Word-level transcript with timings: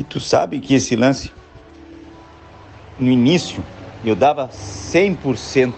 E 0.00 0.04
tu 0.04 0.18
sabe 0.18 0.60
que 0.60 0.72
esse 0.72 0.96
lance, 0.96 1.30
no 2.98 3.10
início, 3.10 3.62
eu 4.02 4.16
dava 4.16 4.48
100%. 4.48 5.74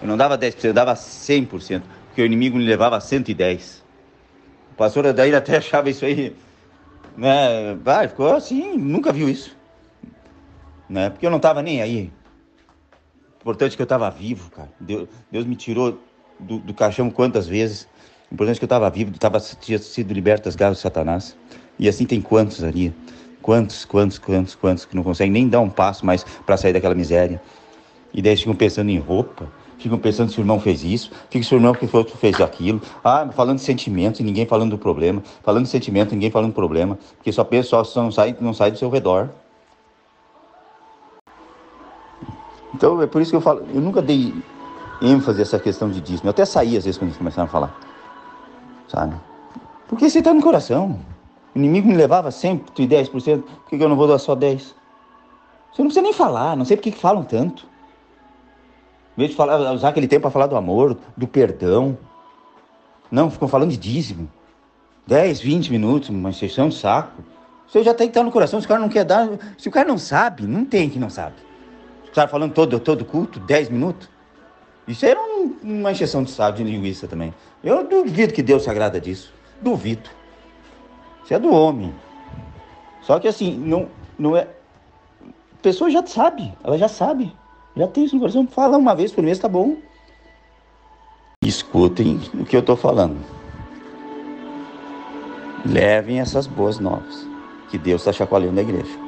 Eu 0.00 0.06
não 0.06 0.16
dava 0.16 0.38
10%, 0.38 0.66
eu 0.66 0.72
dava 0.72 0.94
100%, 0.94 1.82
porque 2.06 2.22
o 2.22 2.24
inimigo 2.24 2.56
me 2.56 2.64
levava 2.64 2.96
a 2.96 3.00
110%. 3.00 3.80
O 4.70 4.74
pastor 4.76 5.04
Adair 5.08 5.34
até 5.34 5.56
achava 5.58 5.90
isso 5.90 6.04
aí, 6.04 6.32
né? 7.16 7.74
Vai, 7.82 8.06
ficou 8.06 8.32
assim, 8.32 8.76
nunca 8.76 9.12
viu 9.12 9.28
isso. 9.28 9.56
Né? 10.88 11.10
Porque 11.10 11.26
eu 11.26 11.30
não 11.30 11.38
estava 11.38 11.60
nem 11.60 11.82
aí. 11.82 12.12
Importante 13.40 13.74
que 13.74 13.82
eu 13.82 13.84
estava 13.84 14.08
vivo, 14.10 14.48
cara. 14.52 14.70
Deus, 14.78 15.08
Deus 15.28 15.44
me 15.44 15.56
tirou 15.56 15.98
do, 16.38 16.58
do 16.58 16.72
caixão 16.72 17.10
quantas 17.10 17.48
vezes. 17.48 17.88
Importante 18.30 18.60
que 18.60 18.64
eu 18.64 18.66
estava 18.66 18.88
vivo, 18.90 19.18
tava, 19.18 19.40
tinha 19.40 19.78
sido 19.80 20.14
liberto 20.14 20.44
das 20.44 20.54
garras 20.54 20.76
de 20.76 20.82
Satanás. 20.82 21.36
E 21.80 21.88
assim 21.88 22.06
tem 22.06 22.20
quantos 22.20 22.62
ali? 22.62 22.94
Quantos, 23.42 23.84
quantos, 23.84 24.18
quantos, 24.18 24.54
quantos 24.54 24.84
que 24.84 24.94
não 24.94 25.02
conseguem 25.02 25.32
nem 25.32 25.48
dar 25.48 25.60
um 25.60 25.70
passo 25.70 26.04
mais 26.04 26.24
para 26.44 26.56
sair 26.56 26.72
daquela 26.72 26.94
miséria. 26.94 27.40
E 28.12 28.20
daí 28.20 28.36
ficam 28.36 28.54
pensando 28.54 28.90
em 28.90 28.98
roupa, 28.98 29.48
ficam 29.78 29.98
pensando 29.98 30.30
se 30.30 30.38
o 30.38 30.42
irmão 30.42 30.60
fez 30.60 30.84
isso, 30.84 31.10
ficam 31.30 31.42
se 31.42 31.54
o 31.54 31.56
irmão 31.56 31.72
que 31.72 31.86
foi 31.86 32.00
outro 32.00 32.16
fez 32.16 32.40
aquilo. 32.40 32.80
Ah, 33.02 33.28
falando 33.32 33.56
de 33.56 33.64
sentimentos 33.64 34.20
e 34.20 34.22
ninguém 34.22 34.46
falando 34.46 34.70
do 34.70 34.78
problema. 34.78 35.22
Falando 35.42 35.64
de 35.64 35.70
sentimento, 35.70 36.12
ninguém 36.12 36.30
falando 36.30 36.50
do 36.50 36.54
problema. 36.54 36.98
Porque 37.16 37.32
só 37.32 37.44
pensa, 37.44 37.82
só 37.84 38.02
não 38.02 38.10
sai, 38.10 38.36
não 38.40 38.52
sai 38.52 38.70
do 38.70 38.78
seu 38.78 38.90
redor. 38.90 39.30
Então 42.74 43.00
é 43.02 43.06
por 43.06 43.20
isso 43.20 43.30
que 43.30 43.36
eu 43.36 43.40
falo, 43.40 43.64
eu 43.74 43.80
nunca 43.80 44.00
dei 44.00 44.34
ênfase 45.02 45.40
a 45.40 45.42
essa 45.42 45.58
questão 45.58 45.90
de 45.90 46.00
dízimo. 46.00 46.28
Eu 46.28 46.30
até 46.30 46.44
saí 46.44 46.76
às 46.76 46.84
vezes 46.84 46.98
quando 46.98 47.08
eles 47.08 47.18
começaram 47.18 47.48
a 47.48 47.50
falar. 47.50 47.78
Sabe? 48.88 49.14
Porque 49.88 50.06
isso 50.06 50.18
está 50.18 50.32
no 50.32 50.42
coração. 50.42 50.98
O 51.54 51.58
inimigo 51.58 51.88
me 51.88 51.94
levava 51.94 52.30
sempre 52.30 52.86
10%, 52.86 53.42
por 53.42 53.68
que 53.68 53.82
eu 53.82 53.88
não 53.88 53.96
vou 53.96 54.06
dar 54.06 54.18
só 54.18 54.36
10%? 54.36 54.74
Você 55.72 55.82
não 55.82 55.86
precisa 55.86 56.02
nem 56.02 56.12
falar, 56.12 56.56
não 56.56 56.64
sei 56.64 56.76
por 56.76 56.82
que 56.82 56.92
falam 56.92 57.22
tanto. 57.22 57.66
Em 59.16 59.20
vez 59.20 59.30
de 59.30 59.36
falar, 59.36 59.72
usar 59.72 59.88
aquele 59.88 60.08
tempo 60.08 60.22
para 60.22 60.30
falar 60.30 60.46
do 60.46 60.56
amor, 60.56 60.96
do 61.16 61.26
perdão. 61.26 61.96
Não, 63.10 63.30
ficam 63.30 63.48
falando 63.48 63.70
de 63.70 63.76
dízimo. 63.76 64.30
10, 65.06 65.40
20 65.40 65.70
minutos, 65.70 66.08
uma 66.08 66.32
sessão 66.32 66.68
de 66.68 66.76
saco. 66.76 67.22
Você 67.66 67.82
já 67.82 67.94
tem 67.94 68.08
que 68.08 68.10
estar 68.10 68.24
no 68.24 68.32
coração, 68.32 68.60
se 68.60 68.66
o 68.66 68.68
cara 68.68 68.80
não 68.80 68.88
quer 68.88 69.04
dar. 69.04 69.28
Se 69.58 69.68
o 69.68 69.72
cara 69.72 69.86
não 69.86 69.98
sabe, 69.98 70.44
não 70.44 70.64
tem 70.64 70.88
que 70.88 70.98
não 70.98 71.10
sabe. 71.10 71.36
O 72.08 72.12
cara 72.12 72.28
falando 72.28 72.52
todo, 72.52 72.78
todo 72.80 73.04
culto, 73.04 73.38
10 73.40 73.68
minutos. 73.70 74.08
Isso 74.88 75.06
era 75.06 75.20
um, 75.20 75.56
uma 75.62 75.92
injeção 75.92 76.24
de 76.24 76.30
saco 76.30 76.58
de 76.58 76.64
linguiça 76.64 77.06
também. 77.06 77.32
Eu 77.62 77.86
duvido 77.86 78.32
que 78.32 78.42
Deus 78.42 78.64
se 78.64 78.70
agrada 78.70 79.00
disso. 79.00 79.32
Duvido. 79.60 80.10
Isso 81.24 81.34
é 81.34 81.38
do 81.38 81.52
homem. 81.52 81.94
Só 83.02 83.18
que 83.18 83.28
assim, 83.28 83.56
não, 83.56 83.88
não 84.18 84.36
é. 84.36 84.42
A 85.22 85.62
pessoa 85.62 85.90
já 85.90 86.04
sabe, 86.06 86.52
ela 86.62 86.78
já 86.78 86.88
sabe. 86.88 87.34
Já 87.76 87.86
tem 87.86 88.04
isso 88.04 88.14
no 88.14 88.20
coração. 88.20 88.46
Fala 88.46 88.76
uma 88.76 88.94
vez 88.94 89.12
por 89.12 89.22
mês, 89.22 89.38
tá 89.38 89.48
bom. 89.48 89.76
Escutem 91.42 92.20
o 92.34 92.44
que 92.44 92.56
eu 92.56 92.60
estou 92.60 92.76
falando. 92.76 93.18
Levem 95.64 96.20
essas 96.20 96.46
boas 96.46 96.78
novas. 96.78 97.26
Que 97.70 97.78
Deus 97.78 98.00
está 98.02 98.12
chacoalhando 98.12 98.58
a 98.58 98.62
igreja. 98.62 98.98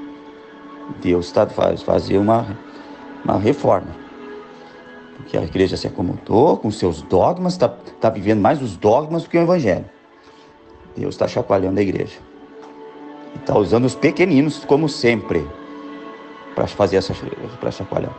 Deus 1.00 1.26
está 1.26 1.46
faz, 1.46 1.82
fazer 1.82 2.18
uma, 2.18 2.46
uma 3.24 3.38
reforma. 3.38 3.88
Porque 5.16 5.36
a 5.36 5.42
igreja 5.42 5.76
se 5.76 5.86
acomodou 5.86 6.56
com 6.56 6.70
seus 6.70 7.02
dogmas, 7.02 7.54
está 7.54 7.68
tá 7.68 8.10
vivendo 8.10 8.40
mais 8.40 8.60
os 8.60 8.76
dogmas 8.76 9.22
do 9.22 9.30
que 9.30 9.38
o 9.38 9.42
evangelho. 9.42 9.84
Deus 10.96 11.14
está 11.14 11.26
chacoalhando 11.26 11.80
a 11.80 11.82
igreja. 11.82 12.18
E 13.34 13.38
está 13.38 13.56
usando 13.58 13.84
os 13.84 13.94
pequeninos, 13.94 14.64
como 14.64 14.88
sempre, 14.88 15.46
para 16.54 16.66
fazer 16.66 16.96
essa 16.96 17.14
para 17.60 17.70
chacoalhar. 17.70 18.12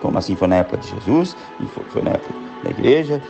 Como 0.00 0.18
assim 0.18 0.36
foi 0.36 0.48
na 0.48 0.56
época 0.56 0.78
de 0.78 0.88
Jesus, 0.88 1.36
foi, 1.74 1.84
foi, 1.84 2.02
na 2.02 2.10
época 2.10 2.34
da 2.62 2.70
igreja, 2.70 3.22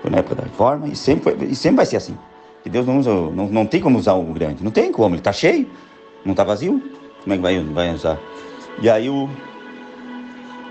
foi 0.00 0.10
na 0.10 0.18
época 0.18 0.36
da 0.36 0.42
reforma, 0.44 0.86
e 0.88 0.96
sempre, 0.96 1.36
foi, 1.36 1.48
e 1.48 1.54
sempre 1.54 1.76
vai 1.76 1.86
ser 1.86 1.96
assim. 1.96 2.16
Que 2.62 2.70
Deus 2.70 2.86
não 2.86 2.98
usa, 2.98 3.10
não, 3.12 3.46
não 3.48 3.66
tem 3.66 3.80
como 3.80 3.98
usar 3.98 4.14
o 4.14 4.24
grande. 4.32 4.64
Não 4.64 4.70
tem 4.70 4.90
como, 4.90 5.14
ele 5.14 5.20
está 5.20 5.32
cheio, 5.32 5.68
não 6.24 6.32
está 6.32 6.44
vazio. 6.44 6.82
Como 7.22 7.34
é 7.34 7.36
que 7.36 7.42
vai, 7.42 7.60
vai 7.60 7.94
usar? 7.94 8.18
E 8.80 8.88
aí 8.88 9.08
o. 9.08 9.28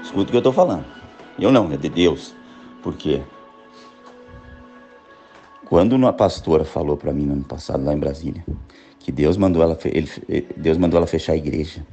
Escuta 0.01 0.23
o 0.23 0.25
que 0.25 0.35
eu 0.35 0.39
estou 0.39 0.53
falando. 0.53 0.85
Eu 1.39 1.51
não, 1.51 1.71
é 1.71 1.77
de 1.77 1.89
Deus. 1.89 2.35
Por 2.81 2.95
quê? 2.95 3.21
Quando 5.65 5.93
uma 5.93 6.13
pastora 6.13 6.65
falou 6.65 6.97
para 6.97 7.13
mim 7.13 7.25
no 7.25 7.33
ano 7.33 7.43
passado 7.43 7.83
lá 7.83 7.93
em 7.93 7.99
Brasília 7.99 8.43
que 8.99 9.11
Deus 9.11 9.35
mandou 9.35 9.61
ela, 9.61 9.77
ele, 9.85 10.09
Deus 10.55 10.77
mandou 10.77 10.97
ela 10.97 11.07
fechar 11.07 11.33
a 11.33 11.35
igreja 11.35 11.85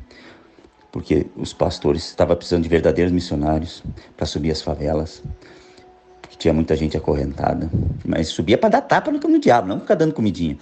porque 0.93 1.27
os 1.37 1.53
pastores 1.53 2.05
estavam 2.07 2.37
precisando 2.37 2.65
de 2.65 2.69
verdadeiros 2.69 3.13
missionários 3.13 3.83
para 4.17 4.27
subir 4.27 4.51
as 4.51 4.61
favelas, 4.61 5.23
porque 6.21 6.37
tinha 6.37 6.53
muita 6.53 6.75
gente 6.75 6.97
acorrentada, 6.97 7.71
mas 8.05 8.29
subia 8.29 8.59
para 8.59 8.71
dar 8.71 8.81
tapa 8.83 9.11
no, 9.11 9.19
no 9.19 9.39
diabo, 9.39 9.69
não 9.69 9.81
ficar 9.81 9.95
dando 9.95 10.13
comidinha, 10.13 10.59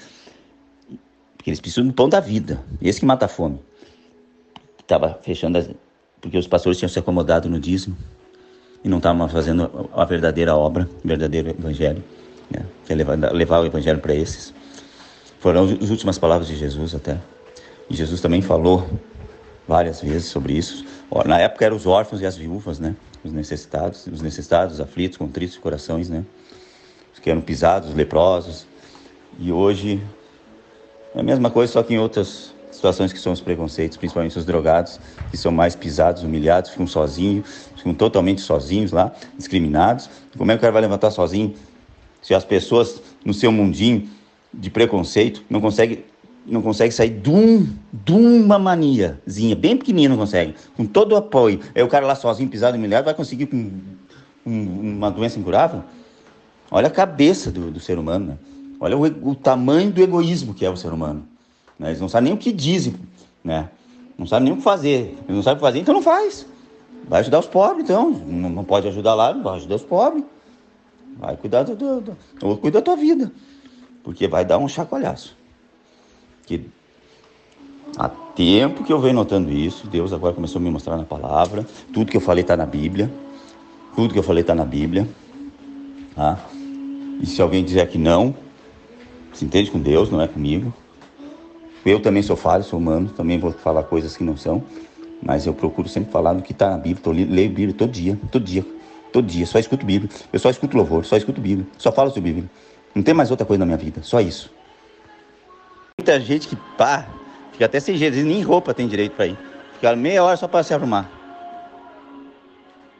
porque 1.37 1.51
eles 1.51 1.61
precisam 1.61 1.87
do 1.87 1.93
pão 1.93 2.09
da 2.09 2.21
vida, 2.21 2.63
esse 2.81 3.01
que 3.01 3.07
mata 3.07 3.25
a 3.25 3.29
fome. 3.29 3.59
Estava 4.79 5.19
fechando, 5.23 5.59
as, 5.59 5.71
porque 6.21 6.37
os 6.37 6.47
pastores 6.47 6.79
tinham 6.79 6.89
se 6.89 6.99
acomodado 6.99 7.49
no 7.49 7.59
dízimo 7.59 7.97
e 8.85 8.89
não 8.89 8.99
estavam 8.99 9.29
fazendo 9.29 9.89
a 9.95 10.05
verdadeira 10.05 10.55
obra, 10.55 10.89
o 11.05 11.09
verdadeiro 11.09 11.51
evangelho 11.51 12.03
né? 12.51 12.65
Que 12.89 12.93
é 12.95 12.97
levar, 12.97 13.17
levar 13.33 13.61
o 13.61 13.67
evangelho 13.67 14.01
para 14.01 14.15
esses. 14.15 14.55
Foram 15.41 15.65
as 15.65 15.91
últimas 15.91 16.19
palavras 16.19 16.49
de 16.49 16.57
Jesus 16.57 16.95
até. 16.95 17.19
E 17.89 17.95
Jesus 17.95 18.21
também 18.23 18.41
falou 18.41 18.89
várias 19.69 20.01
vezes 20.01 20.29
sobre 20.29 20.55
isso. 20.55 20.87
Na 21.27 21.39
época 21.39 21.67
eram 21.67 21.77
os 21.77 21.87
órfãos 21.87 22.23
e 22.23 22.27
as 22.27 22.35
viúvas, 22.35 22.79
né? 22.79 22.97
Os 23.23 23.31
necessitados, 23.31 24.07
os 24.07 24.23
necessitados, 24.23 24.75
os 24.75 24.81
aflitos, 24.81 25.19
com 25.19 25.29
tristes 25.29 25.59
corações, 25.61 26.09
né? 26.09 26.25
Os 27.13 27.21
que 27.21 27.31
eram 27.31 27.43
pisados, 27.43 27.91
os 27.91 27.95
leprosos. 27.95 28.67
E 29.39 29.53
hoje 29.53 30.03
é 31.15 31.21
a 31.21 31.23
mesma 31.23 31.51
coisa, 31.51 31.71
só 31.75 31.83
que 31.83 31.93
em 31.93 31.99
outras 31.99 32.55
situações 32.71 33.13
que 33.13 33.19
são 33.19 33.33
os 33.33 33.41
preconceitos, 33.41 33.99
principalmente 33.99 34.39
os 34.39 34.47
drogados, 34.47 34.99
que 35.31 35.37
são 35.37 35.53
mais 35.53 35.77
pisados, 35.77 36.23
humilhados, 36.23 36.71
ficam 36.71 36.87
sozinhos, 36.87 37.69
ficam 37.77 37.93
totalmente 37.93 38.41
sozinhos 38.41 38.93
lá, 38.93 39.13
discriminados. 39.37 40.09
Como 40.39 40.51
é 40.51 40.55
que 40.55 40.59
o 40.59 40.61
cara 40.63 40.73
vai 40.73 40.83
levantar 40.83 41.11
sozinho 41.11 41.55
se 42.23 42.35
as 42.35 42.45
pessoas 42.45 43.03
no 43.25 43.33
seu 43.33 43.51
mundinho 43.53 44.09
de 44.53 44.71
preconceito 44.71 45.43
não 45.49 45.61
conseguem 45.61 46.05
não 46.47 46.63
consegue 46.63 46.93
sair 46.93 47.11
de, 47.11 47.31
um, 47.31 47.69
de 47.93 48.13
uma 48.13 48.59
maniazinha, 48.59 49.55
bem 49.55 49.77
pequenininha 49.77 50.09
não 50.09 50.17
consegue, 50.17 50.55
com 50.75 50.87
todo 50.87 51.13
o 51.13 51.17
apoio. 51.17 51.61
É 51.75 51.85
o 51.85 51.89
cara 51.89 52.07
lá 52.07 52.15
sozinho, 52.15 52.49
pisado, 52.49 52.77
humilhado, 52.77 53.05
vai 53.05 53.13
conseguir 53.13 53.47
com 53.47 53.71
um, 54.47 54.97
uma 54.97 55.11
doença 55.11 55.39
incurável? 55.39 55.83
Olha 56.71 56.89
a 56.89 56.91
cabeça 56.91 57.51
do, 57.51 57.71
do 57.71 57.81
ser 57.81 57.99
humano, 57.99 58.27
né? 58.29 58.39
Olha 58.81 58.97
o, 58.97 59.31
o, 59.31 59.35
tamanho 59.35 59.91
do 59.91 60.01
egoísmo 60.01 60.55
que 60.55 60.65
é 60.65 60.71
o 60.71 60.77
ser 60.77 60.93
humano. 60.93 61.27
Né? 61.79 61.89
Eles 61.89 62.01
não 62.01 62.09
sabem 62.09 62.31
nem 62.31 62.35
o 62.35 62.41
que 62.41 62.53
dizem, 62.53 62.95
né? 63.43 63.69
Não 64.17 64.27
sabem 64.27 64.45
nem 64.45 64.53
o 64.53 64.57
que 64.57 64.63
fazer. 64.63 65.17
Eles 65.25 65.37
não 65.37 65.43
sabem 65.43 65.57
o 65.57 65.59
que 65.59 65.67
fazer, 65.67 65.79
então 65.81 65.95
não 65.95 66.03
faz. 66.03 66.47
Vai 67.09 67.21
ajudar 67.21 67.41
os 67.41 67.47
pobres, 67.47 67.85
então. 67.85 68.11
Não, 68.11 68.51
não 68.51 68.65
pode 68.65 68.87
ajudar 68.89 69.15
lá, 69.15 69.33
vai 69.33 69.57
ajudar 69.57 69.77
os 69.77 69.83
pobres. 69.83 70.25
Vai 71.19 71.37
cuidar 71.37 71.65
do, 71.65 71.75
do, 71.75 72.01
do, 72.01 72.17
ou 72.43 72.57
cuida 72.57 72.79
da 72.79 72.85
tua 72.85 72.97
vida. 72.97 73.33
Porque 74.05 74.29
vai 74.29 74.45
dar 74.45 74.59
um 74.59 74.69
chacoalhaço. 74.69 75.37
Que 76.47 76.65
há 77.97 78.09
tempo 78.09 78.85
que 78.85 78.93
eu 78.93 79.01
venho 79.01 79.15
notando 79.15 79.51
isso, 79.51 79.89
Deus 79.89 80.13
agora 80.13 80.35
começou 80.35 80.61
a 80.61 80.63
me 80.63 80.71
mostrar 80.71 80.97
na 80.97 81.05
palavra. 81.05 81.67
Tudo 81.93 82.11
que 82.11 82.17
eu 82.17 82.21
falei 82.21 82.43
está 82.43 82.57
na 82.57 82.65
Bíblia. 82.65 83.11
Tudo 83.97 84.13
que 84.13 84.19
eu 84.19 84.23
falei 84.23 84.43
está 84.43 84.55
na 84.55 84.65
Bíblia. 84.65 85.09
Tá? 86.15 86.39
E 87.21 87.27
se 87.27 87.43
alguém 87.43 87.65
dizer 87.65 87.89
que 87.89 87.99
não, 87.99 88.33
se 89.33 89.45
entende 89.45 89.73
com 89.73 89.81
Deus, 89.81 90.11
não 90.11 90.21
é 90.21 90.29
comigo. 90.29 90.73
Eu 91.85 92.01
também 92.01 92.23
sou 92.23 92.37
falho, 92.37 92.63
sou 92.63 92.79
humano, 92.79 93.09
também 93.09 93.39
vou 93.39 93.51
falar 93.51 93.83
coisas 93.83 94.17
que 94.17 94.23
não 94.23 94.37
são. 94.37 94.63
Mas 95.21 95.47
eu 95.47 95.53
procuro 95.53 95.89
sempre 95.89 96.13
falar 96.13 96.33
do 96.33 96.43
que 96.43 96.53
está 96.53 96.71
na 96.71 96.79
Bíblia. 96.79 97.03
Eu 97.05 97.13
leio 97.13 97.51
a 97.51 97.55
Bíblia 97.55 97.75
todo 97.75 97.91
dia, 97.91 98.17
todo 98.31 98.45
dia. 98.45 98.65
Todo 99.13 99.27
dia, 99.27 99.47
só 99.47 99.59
escuto 99.59 99.85
Bíblia. 99.85 100.11
Eu 100.33 100.39
só 100.39 100.51
escuto 100.51 100.77
louvor, 100.77 101.05
só 101.05 101.17
escuto 101.17 101.41
Bíblia. 101.41 101.67
Só 101.79 101.91
falo 101.91 102.11
sobre 102.11 102.33
Bíblia. 102.33 102.51
Não 102.95 103.03
tem 103.03 103.15
mais 103.15 103.31
outra 103.31 103.47
coisa 103.47 103.61
na 103.61 103.67
minha 103.67 103.79
vida, 103.79 104.03
só 104.03 104.21
isso. 104.21 104.51
Muita 105.99 106.21
gente 106.21 106.49
que 106.49 106.57
pá, 106.77 107.07
fica 107.53 107.65
até 107.65 107.81
sem 107.81 107.97
jeito, 107.97 108.17
nem 108.17 108.43
roupa 108.43 108.73
tem 108.75 108.87
direito 108.87 109.13
para 109.13 109.27
ir. 109.27 109.39
Fica 109.75 109.95
meia 109.97 110.23
hora 110.23 110.37
só 110.37 110.49
para 110.49 110.63
se 110.63 110.75
arrumar. 110.75 111.11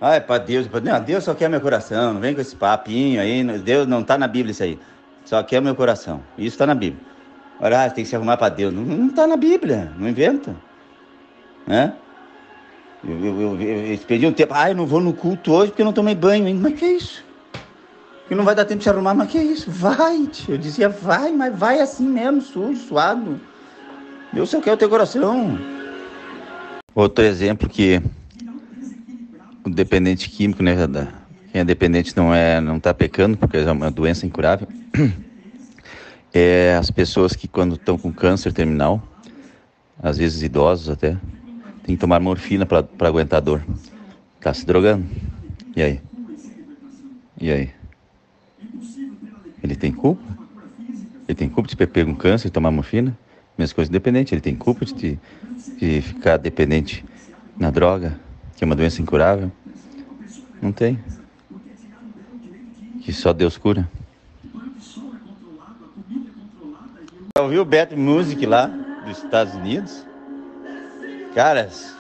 Ah, 0.01 0.15
é 0.15 0.21
para 0.21 0.39
Deus, 0.39 0.69
pra... 0.69 0.81
não, 0.81 1.01
Deus 1.03 1.25
só 1.25 1.35
quer 1.35 1.49
meu 1.49 1.61
coração, 1.61 2.15
não 2.15 2.21
vem 2.21 2.35
com 2.35 2.41
esse 2.41 2.55
papinho 2.55 3.21
aí, 3.21 3.43
Deus 3.59 3.87
não 3.87 4.05
tá 4.05 4.17
na 4.17 4.29
Bíblia 4.29 4.53
isso 4.53 4.63
aí. 4.63 4.79
Só 5.25 5.43
quer 5.43 5.61
meu 5.61 5.75
coração. 5.75 6.23
Isso 6.39 6.55
está 6.55 6.67
na 6.67 6.75
Bíblia. 6.75 7.03
Olha, 7.61 7.85
ah, 7.85 7.91
tem 7.91 8.05
que 8.05 8.11
se 8.11 8.17
arrumar 8.17 8.37
para 8.37 8.49
Deus. 8.49 8.73
Não, 8.73 8.83
não 8.83 9.11
tá 9.11 9.27
na 9.27 9.37
Bíblia, 9.37 9.93
não 9.99 10.09
inventa. 10.09 10.55
Né? 11.67 11.93
Eu, 13.05 13.25
eu, 13.25 13.61
eu, 14.09 14.33
tempo. 14.33 14.55
Ah, 14.55 14.71
eu 14.71 14.77
não 14.77 14.87
vou 14.87 15.01
no 15.01 15.13
culto 15.13 15.53
hoje 15.53 15.71
porque 15.71 15.83
eu 15.83 15.87
não 15.87 15.93
tomei 15.93 16.15
banho 16.15 16.47
ainda. 16.47 16.69
Mas 16.69 16.79
que 16.79 16.85
é 16.85 16.93
isso? 16.93 17.25
Que 18.27 18.35
não 18.35 18.45
vai 18.45 18.55
dar 18.55 18.65
tempo 18.65 18.79
de 18.79 18.85
se 18.85 18.91
arrumar. 18.91 19.15
Mas 19.15 19.31
que 19.31 19.39
é 19.39 19.43
isso? 19.43 19.71
Vai, 19.71 20.27
tio. 20.27 20.55
Eu 20.55 20.59
dizia, 20.59 20.89
vai, 20.89 21.33
mas 21.33 21.57
vai 21.57 21.81
assim 21.81 22.07
mesmo, 22.07 22.41
sujo, 22.41 22.81
suado. 22.81 23.41
Deus 24.33 24.51
só 24.51 24.61
quer 24.61 24.73
o 24.73 24.77
teu 24.77 24.89
coração. 24.89 25.59
Outro 26.95 27.25
exemplo 27.25 27.69
que 27.69 28.03
o 29.65 29.71
dependente 29.71 30.29
químico, 30.29 30.63
né? 30.63 30.75
Quem 31.53 31.61
é 31.61 31.65
dependente 31.65 32.17
não 32.17 32.35
é, 32.35 32.61
não 32.61 32.77
está 32.77 32.93
pecando, 32.93 33.37
porque 33.37 33.57
é 33.57 33.71
uma 33.71 33.91
doença 33.91 34.27
incurável. 34.27 34.69
É 36.31 36.77
as 36.79 36.91
pessoas 36.91 37.33
que 37.33 37.49
quando 37.49 37.75
estão 37.77 37.97
com 37.97 38.13
câncer 38.13 38.53
terminal, 38.53 39.03
às 40.01 40.19
vezes 40.19 40.43
idosos 40.43 40.91
até, 40.91 41.17
tem 41.89 41.97
que 41.97 42.01
tomar 42.03 42.21
morfina 42.21 42.67
para 42.67 42.87
aguentar 43.09 43.41
dor. 43.41 43.65
Tá 44.39 44.53
se 44.53 44.67
drogando. 44.67 45.07
E 45.75 45.83
aí? 45.83 46.01
E 47.41 47.51
aí? 47.51 47.71
Ele 49.63 49.75
tem 49.75 49.91
culpa? 49.91 50.23
Ele 51.27 51.35
tem 51.35 51.49
culpa 51.49 51.67
de 51.67 51.75
pego 51.75 52.11
um 52.11 52.15
câncer 52.15 52.49
e 52.49 52.51
tomar 52.51 52.71
morfina? 52.71 53.17
Mesma 53.57 53.75
coisa 53.75 53.91
independente, 53.91 54.35
ele 54.35 54.43
tem 54.43 54.55
culpa 54.55 54.85
de, 54.85 55.19
de 55.79 56.03
ficar 56.03 56.37
dependente 56.37 57.03
na 57.59 57.71
droga, 57.71 58.21
que 58.55 58.63
é 58.63 58.67
uma 58.67 58.77
doença 58.77 59.01
incurável? 59.01 59.51
Não 60.61 60.73
tem. 60.73 60.99
Que 63.01 63.15
só 63.15 63.33
Deus 63.33 63.57
cura. 63.57 63.89
Ouviu 67.39 67.63
o 67.63 67.65
Bad 67.65 67.97
Music 67.97 68.45
lá 68.45 68.67
dos 68.67 69.25
Estados 69.25 69.55
Unidos? 69.55 70.08
Caras, 71.39 71.95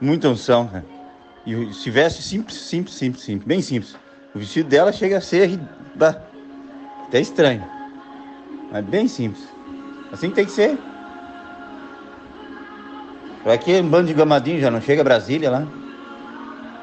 muita 0.00 0.28
unção, 0.28 0.66
cara. 0.66 0.84
E 1.46 1.72
se 1.72 1.88
veste 1.92 2.24
simples, 2.24 2.58
simples, 2.58 2.96
simples, 2.96 3.22
simples, 3.22 3.46
bem 3.46 3.62
simples. 3.62 3.96
O 4.34 4.40
vestido 4.40 4.68
dela 4.68 4.90
chega 4.90 5.18
a 5.18 5.20
ser 5.20 5.60
até 7.06 7.20
estranho. 7.20 7.64
Mas 8.72 8.84
bem 8.84 9.06
simples. 9.06 9.46
Assim 10.10 10.28
tem 10.32 10.44
que 10.44 10.50
ser. 10.50 10.76
Pra 13.44 13.56
que 13.56 13.80
um 13.80 13.88
bando 13.88 14.08
de 14.08 14.14
gamadinho 14.14 14.60
já 14.60 14.72
não 14.72 14.80
chega 14.80 15.02
a 15.02 15.04
Brasília 15.04 15.48
lá? 15.48 15.68